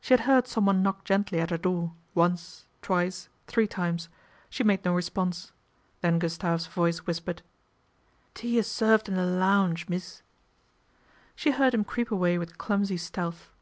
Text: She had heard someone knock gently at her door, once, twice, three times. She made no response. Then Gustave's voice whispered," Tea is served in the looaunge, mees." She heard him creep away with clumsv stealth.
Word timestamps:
She 0.00 0.12
had 0.12 0.22
heard 0.22 0.48
someone 0.48 0.82
knock 0.82 1.04
gently 1.04 1.38
at 1.38 1.50
her 1.50 1.56
door, 1.56 1.92
once, 2.16 2.66
twice, 2.82 3.28
three 3.46 3.68
times. 3.68 4.08
She 4.50 4.64
made 4.64 4.84
no 4.84 4.92
response. 4.92 5.52
Then 6.00 6.18
Gustave's 6.18 6.66
voice 6.66 7.06
whispered," 7.06 7.42
Tea 8.34 8.58
is 8.58 8.66
served 8.68 9.08
in 9.08 9.14
the 9.14 9.22
looaunge, 9.22 9.88
mees." 9.88 10.24
She 11.36 11.52
heard 11.52 11.74
him 11.74 11.84
creep 11.84 12.10
away 12.10 12.38
with 12.38 12.58
clumsv 12.58 12.98
stealth. 12.98 13.52